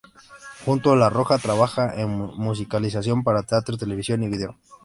[0.65, 4.57] Junto a La Roja trabaja en musicalización para teatro, televisión y video.